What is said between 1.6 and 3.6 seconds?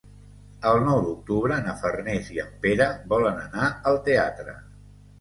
na Farners i en Pere volen